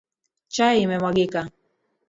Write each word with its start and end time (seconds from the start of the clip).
Chai 0.53 0.81
imemwagika. 0.83 1.41